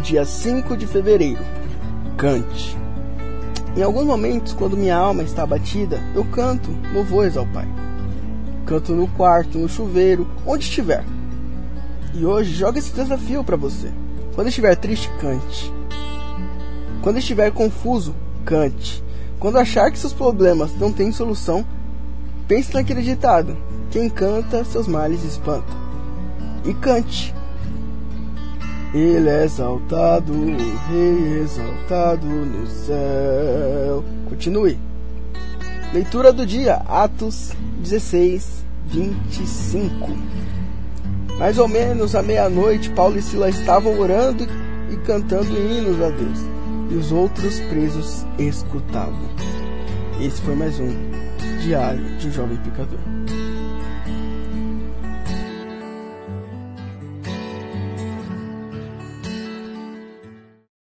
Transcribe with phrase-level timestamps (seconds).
[0.00, 1.42] dia 5 de fevereiro.
[2.16, 2.76] Cante.
[3.76, 7.68] Em alguns momentos, quando minha alma está abatida, eu canto louvores ao Pai.
[8.64, 11.04] Canto no quarto, no chuveiro, onde estiver.
[12.14, 13.90] E hoje joga esse desafio para você.
[14.34, 15.72] Quando estiver triste, cante.
[17.02, 19.04] Quando estiver confuso, cante.
[19.38, 21.64] Quando achar que seus problemas não têm solução,
[22.48, 23.56] pense naquele ditado:
[23.90, 25.72] quem canta, seus males espanta.
[26.64, 27.34] E cante.
[28.96, 30.56] Ele é exaltado, o
[30.88, 34.02] Rei exaltado no céu.
[34.26, 34.78] Continue.
[35.92, 40.16] Leitura do dia, Atos 16, 25.
[41.38, 44.44] Mais ou menos à meia-noite, Paulo e Silas estavam orando
[44.90, 46.38] e cantando hinos a Deus,
[46.90, 49.28] e os outros presos escutavam.
[50.18, 50.88] Esse foi mais um
[51.62, 53.00] Diário de um Jovem Pecador.